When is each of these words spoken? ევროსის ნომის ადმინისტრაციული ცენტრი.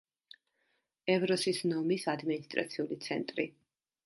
ევროსის 1.15 1.59
ნომის 1.73 2.07
ადმინისტრაციული 2.15 2.99
ცენტრი. 3.07 3.49